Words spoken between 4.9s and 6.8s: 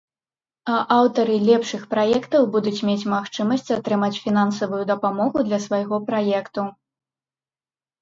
дапамогу для свайго праекту!